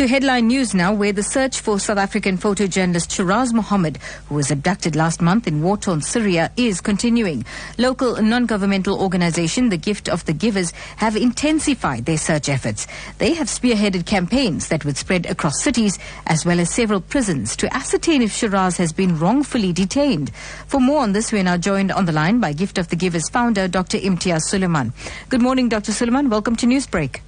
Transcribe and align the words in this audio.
To 0.00 0.08
headline 0.08 0.46
news 0.46 0.72
now, 0.72 0.94
where 0.94 1.12
the 1.12 1.22
search 1.22 1.60
for 1.60 1.78
South 1.78 1.98
African 1.98 2.38
photojournalist 2.38 3.10
Shiraaz 3.10 3.52
Mohamed, 3.52 3.98
who 4.30 4.36
was 4.36 4.50
abducted 4.50 4.96
last 4.96 5.20
month 5.20 5.46
in 5.46 5.62
war-torn 5.62 6.00
Syria, 6.00 6.50
is 6.56 6.80
continuing. 6.80 7.44
Local 7.76 8.16
non-governmental 8.22 8.98
organization, 8.98 9.68
The 9.68 9.76
Gift 9.76 10.08
of 10.08 10.24
the 10.24 10.32
Givers, 10.32 10.70
have 10.96 11.16
intensified 11.16 12.06
their 12.06 12.16
search 12.16 12.48
efforts. 12.48 12.86
They 13.18 13.34
have 13.34 13.48
spearheaded 13.48 14.06
campaigns 14.06 14.68
that 14.68 14.86
would 14.86 14.96
spread 14.96 15.26
across 15.26 15.60
cities 15.60 15.98
as 16.26 16.46
well 16.46 16.60
as 16.60 16.70
several 16.70 17.02
prisons 17.02 17.54
to 17.56 17.70
ascertain 17.76 18.22
if 18.22 18.32
Shiraaz 18.32 18.78
has 18.78 18.94
been 18.94 19.18
wrongfully 19.18 19.74
detained. 19.74 20.34
For 20.66 20.80
more 20.80 21.02
on 21.02 21.12
this, 21.12 21.30
we 21.30 21.40
are 21.40 21.42
now 21.42 21.58
joined 21.58 21.92
on 21.92 22.06
the 22.06 22.12
line 22.12 22.40
by 22.40 22.54
Gift 22.54 22.78
of 22.78 22.88
the 22.88 22.96
Givers 22.96 23.28
founder, 23.28 23.68
Dr. 23.68 23.98
Imtiaz 23.98 24.48
Sooliman. 24.50 24.94
Good 25.28 25.42
morning, 25.42 25.68
Dr. 25.68 25.92
Sooliman. 25.92 26.30
Welcome 26.30 26.56
to 26.56 26.64
Newsbreak. 26.64 27.20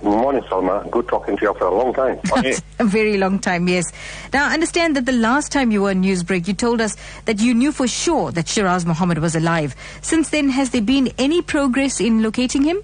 Good 0.00 0.10
morning, 0.10 0.42
Salma. 0.42 0.88
Good 0.90 1.08
talking 1.08 1.36
to 1.36 1.42
you 1.42 1.54
for 1.54 1.66
a 1.66 1.74
long 1.74 1.92
time. 1.92 2.20
Okay. 2.38 2.54
a 2.78 2.84
very 2.84 3.18
long 3.18 3.40
time, 3.40 3.66
yes. 3.66 3.90
Now, 4.32 4.48
I 4.48 4.54
understand 4.54 4.94
that 4.94 5.06
the 5.06 5.12
last 5.12 5.50
time 5.50 5.72
you 5.72 5.82
were 5.82 5.90
on 5.90 6.04
Newsbreak, 6.04 6.46
you 6.46 6.54
told 6.54 6.80
us 6.80 6.96
that 7.24 7.40
you 7.40 7.52
knew 7.52 7.72
for 7.72 7.88
sure 7.88 8.30
that 8.30 8.46
Shiraaz 8.46 8.86
Mohamed 8.86 9.18
was 9.18 9.34
alive. 9.34 9.74
Since 10.00 10.30
then, 10.30 10.50
has 10.50 10.70
there 10.70 10.82
been 10.82 11.10
any 11.18 11.42
progress 11.42 12.00
in 12.00 12.22
locating 12.22 12.62
him? 12.62 12.78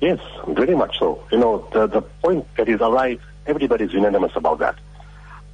Yes, 0.00 0.20
very 0.48 0.74
much 0.74 0.98
so. 0.98 1.22
You 1.30 1.38
know, 1.38 1.68
the, 1.72 1.86
the 1.86 2.00
point 2.00 2.46
that 2.56 2.66
he's 2.66 2.80
alive, 2.80 3.22
everybody 3.46 3.84
is 3.84 3.92
unanimous 3.92 4.32
about 4.36 4.60
that. 4.60 4.76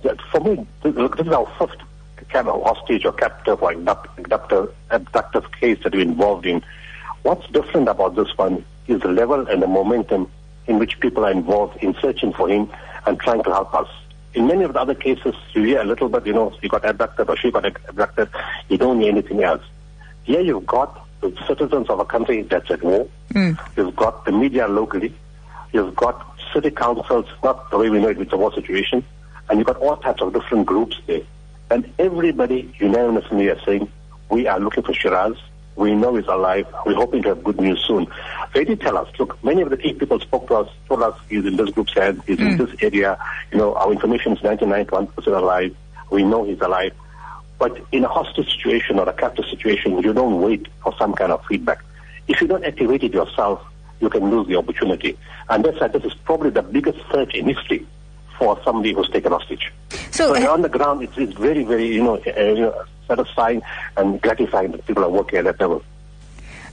that 0.03 0.21
for 0.31 0.41
me, 0.41 0.65
this, 0.83 0.95
this 0.95 1.27
is 1.27 1.33
our 1.33 1.47
first 1.59 1.77
kind 2.29 2.47
of 2.47 2.63
hostage 2.63 3.05
or 3.05 3.13
captive 3.13 3.61
or 3.61 3.73
abductor, 3.73 4.73
abductive 4.91 5.51
case 5.53 5.83
that 5.83 5.93
we're 5.93 6.03
involved 6.03 6.47
in. 6.47 6.63
What's 7.23 7.47
different 7.49 7.89
about 7.89 8.15
this 8.15 8.29
one 8.39 8.65
is 8.91 9.01
the 9.01 9.09
level 9.09 9.47
and 9.47 9.63
the 9.63 9.67
momentum 9.67 10.31
in 10.67 10.79
which 10.79 11.01
people 11.01 11.25
are 11.25 11.31
involved 11.31 11.77
in 11.83 11.95
searching 12.01 12.33
for 12.33 12.49
him 12.49 12.69
and 13.07 13.19
trying 13.21 13.43
to 13.43 13.51
help 13.51 13.75
us. 13.75 13.89
In 14.35 14.47
many 14.47 14.63
of 14.65 14.73
the 14.75 14.81
other 14.81 14.95
cases, 14.95 15.35
you 15.53 15.63
hear 15.63 15.81
a 15.81 15.85
little 15.85 16.09
bit, 16.09 16.27
you 16.27 16.33
know, 16.33 16.51
he 16.63 16.69
got 16.69 16.85
abducted 16.85 17.29
or 17.29 17.37
she 17.37 17.51
got 17.51 17.65
abducted. 17.65 18.29
You 18.69 18.79
don't 18.79 19.01
hear 19.01 19.11
anything 19.11 19.43
else. 19.43 19.63
Here 20.25 20.41
you've 20.41 20.67
got 20.67 21.07
the 21.21 21.37
citizens 21.47 21.89
of 21.89 21.99
a 21.99 22.05
country 22.05 22.43
that's 22.43 22.71
at 22.71 22.83
war. 22.83 23.09
Mm. 23.35 23.59
You've 23.77 23.97
got 23.97 24.25
the 24.25 24.33
media 24.33 24.69
locally. 24.69 25.13
You've 25.73 25.97
got 25.97 26.27
city 26.53 26.71
councils, 26.71 27.27
not 27.43 27.71
the 27.71 27.79
way 27.79 27.91
we 27.91 28.01
know 28.01 28.09
it 28.09 28.19
with 28.19 28.31
the 28.31 28.37
war 28.37 28.53
situation. 28.53 29.05
And 29.49 29.59
you've 29.59 29.67
got 29.67 29.79
all 29.79 29.97
types 29.97 30.23
of 30.23 30.33
different 30.33 30.67
groups 30.67 30.97
there. 31.07 31.23
And 31.71 31.93
everybody 31.99 32.73
unanimously 32.79 33.47
is 33.47 33.61
saying, 33.65 33.91
we 34.29 34.47
are 34.47 34.61
looking 34.61 34.83
for 34.83 34.93
Shiraaz. 34.93 35.37
We 35.81 35.95
know 35.95 36.15
he's 36.15 36.27
alive. 36.27 36.67
We're 36.85 36.95
hoping 36.95 37.23
to 37.23 37.31
have 37.31 37.43
good 37.43 37.59
news 37.59 37.83
soon. 37.89 38.07
They 38.53 38.67
did 38.67 38.83
tell 38.83 38.99
us, 38.99 39.09
look, 39.19 39.43
many 39.43 39.63
of 39.63 39.71
the 39.71 39.79
key 39.79 39.95
people 39.95 40.21
spoke 40.21 40.47
to 40.49 40.57
us, 40.57 40.69
told 40.87 41.03
us 41.03 41.19
he's 41.31 41.47
in 41.47 41.57
this 41.57 41.71
group's 41.71 41.95
hands, 41.95 42.23
he's 42.27 42.37
mm. 42.37 42.51
in 42.51 42.59
this 42.59 42.77
area. 42.83 43.19
You 43.51 43.57
know, 43.57 43.75
our 43.75 43.91
information 43.91 44.35
is 44.35 44.41
99.1% 44.41 45.27
alive. 45.27 45.75
We 46.11 46.23
know 46.23 46.45
he's 46.45 46.61
alive. 46.61 46.93
But 47.59 47.83
in 47.93 48.05
a 48.05 48.09
hostage 48.09 48.55
situation 48.55 48.99
or 48.99 49.09
a 49.09 49.15
captive 49.15 49.47
situation, 49.47 50.03
you 50.03 50.13
don't 50.13 50.43
wait 50.43 50.69
for 50.83 50.95
some 50.99 51.15
kind 51.15 51.33
of 51.33 51.43
feedback. 51.47 51.83
If 52.29 52.43
you 52.43 52.47
don't 52.47 52.65
activate 52.65 53.03
it 53.03 53.15
yourself, 53.15 53.65
you 54.01 54.11
can 54.11 54.31
lose 54.31 54.49
the 54.49 54.57
opportunity. 54.57 55.17
And 55.49 55.65
that's 55.65 55.81
why 55.81 55.89
this 55.89 56.05
is 56.05 56.13
probably 56.13 56.51
the 56.51 56.63
biggest 56.63 56.99
search 57.11 57.35
in 57.35 57.47
history 57.47 57.87
for 58.39 58.61
somebody 58.65 58.93
who's 58.93 59.09
taken 59.09 59.33
hostage. 59.33 59.73
So, 60.11 60.35
so 60.35 60.37
uh, 60.37 60.53
on 60.53 60.61
the 60.61 60.69
ground, 60.69 61.03
it's, 61.03 61.17
it's 61.17 61.33
very, 61.33 61.65
very, 61.65 61.87
you 61.87 62.05
know, 62.05 62.17
uh, 62.17 62.41
you 62.41 62.61
know, 62.61 62.85
satisfying 63.11 63.61
and 63.97 64.23
gratifying 64.23 64.71
that 64.73 64.87
people 64.87 65.05
are 65.05 65.11
working 65.11 65.39
at 65.41 65.45
that 65.45 65.61
level. 65.61 65.83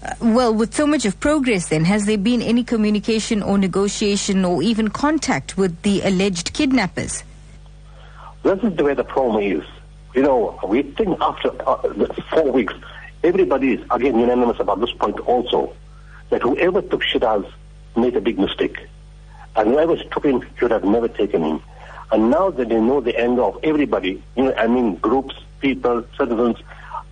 Uh, 0.04 0.14
well, 0.22 0.54
with 0.54 0.74
so 0.74 0.86
much 0.86 1.06
of 1.06 1.20
progress, 1.20 1.70
then, 1.70 1.84
has 1.84 2.06
there 2.06 2.20
been 2.20 2.42
any 2.42 2.64
communication 2.64 3.42
or 3.42 3.58
negotiation 3.58 4.46
or 4.46 4.62
even 4.62 4.90
contact 4.90 5.58
with 5.58 5.82
the 5.82 6.02
alleged 6.02 6.54
kidnappers? 6.54 7.24
This 8.44 8.62
is 8.62 8.76
the 8.76 8.84
way 8.84 8.94
the 8.94 9.04
problem 9.04 9.44
is. 9.44 9.64
You 10.14 10.22
know, 10.22 10.60
we 10.64 10.84
think 10.84 11.18
after 11.20 11.50
uh, 11.68 11.78
four 12.30 12.52
weeks, 12.52 12.74
everybody 13.24 13.74
is, 13.74 13.86
again, 13.90 14.20
unanimous 14.20 14.60
about 14.60 14.80
this 14.80 14.92
point 14.92 15.20
also, 15.22 15.74
that 16.30 16.44
whoever 16.44 16.82
took 16.82 17.02
Shiraaz 17.04 17.52
made 17.96 18.16
a 18.16 18.22
big 18.22 18.38
mistake. 18.38 18.78
And 19.56 19.70
whoever 19.70 19.98
took 19.98 20.24
him 20.24 20.46
should 20.60 20.70
have 20.70 20.84
never 20.84 21.08
taken 21.08 21.42
him. 21.44 21.62
And 22.12 22.30
now 22.30 22.52
that 22.52 22.70
they 22.70 22.80
know 22.80 23.02
the 23.02 23.18
end 23.18 23.40
of 23.40 23.60
everybody, 23.64 24.24
you 24.36 24.44
know, 24.44 24.54
I 24.54 24.68
mean, 24.68 24.96
groups, 24.96 25.36
people, 25.60 26.06
citizens, 26.18 26.58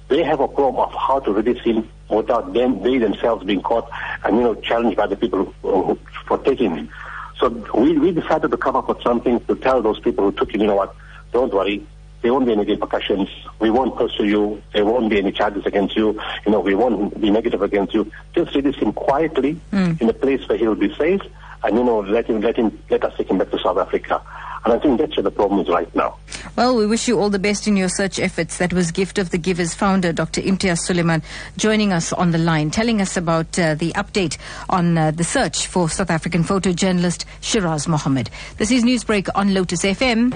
they 0.07 0.23
have 0.23 0.39
a 0.39 0.47
problem 0.47 0.83
of 0.83 0.93
how 0.93 1.19
to 1.19 1.31
release 1.31 1.61
him 1.61 1.89
without 2.09 2.53
them, 2.53 2.81
they 2.83 2.97
themselves 2.97 3.43
being 3.43 3.61
caught 3.61 3.89
and, 4.23 4.37
you 4.37 4.43
know, 4.43 4.55
challenged 4.55 4.97
by 4.97 5.07
the 5.07 5.15
people 5.15 5.45
who, 5.61 5.83
who, 5.83 5.99
for 6.27 6.37
taking 6.39 6.75
him. 6.75 6.89
So 7.37 7.49
we, 7.73 7.97
we 7.97 8.11
decided 8.11 8.51
to 8.51 8.57
come 8.57 8.75
up 8.75 8.87
with 8.87 9.01
something 9.01 9.39
to 9.45 9.55
tell 9.55 9.81
those 9.81 9.99
people 9.99 10.25
who 10.25 10.31
took 10.31 10.53
him, 10.53 10.61
you 10.61 10.67
know 10.67 10.75
what, 10.75 10.95
don't 11.31 11.53
worry, 11.53 11.85
there 12.21 12.33
won't 12.33 12.47
be 12.47 12.53
any 12.53 12.65
repercussions. 12.65 13.29
We 13.59 13.69
won't 13.69 13.95
pursue 13.95 14.25
you. 14.25 14.61
There 14.73 14.83
won't 14.83 15.11
be 15.11 15.19
any 15.19 15.31
charges 15.31 15.63
against 15.67 15.95
you. 15.95 16.19
You 16.43 16.51
know, 16.51 16.59
we 16.59 16.73
won't 16.73 17.21
be 17.21 17.29
negative 17.29 17.61
against 17.61 17.93
you. 17.93 18.11
Just 18.33 18.55
release 18.55 18.77
him 18.77 18.93
quietly 18.93 19.61
mm. 19.71 20.01
in 20.01 20.09
a 20.09 20.13
place 20.13 20.47
where 20.49 20.57
he 20.57 20.67
will 20.67 20.73
be 20.73 20.91
safe 20.95 21.21
and, 21.63 21.77
you 21.77 21.83
know, 21.83 21.99
let 21.99 22.25
him, 22.25 22.41
let 22.41 22.55
him, 22.55 22.81
let 22.89 23.03
us 23.03 23.13
take 23.15 23.29
him 23.29 23.37
back 23.37 23.51
to 23.51 23.59
South 23.59 23.77
Africa. 23.77 24.23
And 24.63 24.73
I 24.73 24.79
think 24.79 24.99
that's 24.99 25.15
where 25.15 25.23
the 25.23 25.29
problem 25.29 25.59
is 25.59 25.69
right 25.69 25.93
now. 25.93 26.17
Well, 26.55 26.77
we 26.77 26.87
wish 26.87 27.09
you 27.09 27.19
all 27.19 27.29
the 27.29 27.37
best 27.37 27.67
in 27.67 27.75
your 27.75 27.89
search 27.89 28.17
efforts. 28.17 28.59
That 28.59 28.71
was 28.71 28.91
Gift 28.91 29.17
of 29.17 29.31
the 29.31 29.37
Givers 29.37 29.75
founder, 29.75 30.13
Dr. 30.13 30.39
Imtiaz 30.41 30.87
Sooliman, 30.87 31.21
joining 31.57 31.91
us 31.91 32.13
on 32.13 32.31
the 32.31 32.37
line, 32.37 32.71
telling 32.71 33.01
us 33.01 33.17
about 33.17 33.59
uh, 33.59 33.75
the 33.75 33.91
update 33.91 34.37
on 34.69 34.97
uh, 34.97 35.11
the 35.11 35.23
search 35.23 35.67
for 35.67 35.89
South 35.89 36.09
African 36.09 36.43
photojournalist 36.43 37.25
Shiraaz 37.41 37.87
Mohamed. 37.87 38.29
This 38.57 38.71
is 38.71 38.83
Newsbreak 38.83 39.27
on 39.35 39.53
Lotus 39.53 39.83
FM. 39.83 40.31